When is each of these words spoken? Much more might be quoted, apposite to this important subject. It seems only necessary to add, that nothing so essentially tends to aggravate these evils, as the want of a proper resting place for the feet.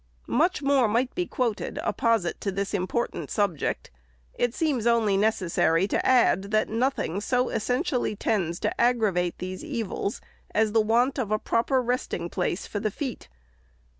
Much 0.25 0.63
more 0.63 0.87
might 0.87 1.13
be 1.13 1.27
quoted, 1.27 1.77
apposite 1.83 2.41
to 2.41 2.51
this 2.51 2.73
important 2.73 3.29
subject. 3.29 3.91
It 4.33 4.55
seems 4.55 4.87
only 4.87 5.15
necessary 5.15 5.87
to 5.89 6.03
add, 6.03 6.49
that 6.49 6.69
nothing 6.69 7.21
so 7.21 7.49
essentially 7.49 8.15
tends 8.15 8.59
to 8.61 8.81
aggravate 8.81 9.37
these 9.37 9.63
evils, 9.63 10.19
as 10.55 10.71
the 10.71 10.81
want 10.81 11.19
of 11.19 11.29
a 11.29 11.37
proper 11.37 11.83
resting 11.83 12.31
place 12.31 12.65
for 12.65 12.79
the 12.79 12.89
feet. 12.89 13.29